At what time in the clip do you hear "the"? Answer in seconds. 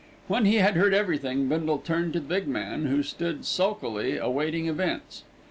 2.19-2.25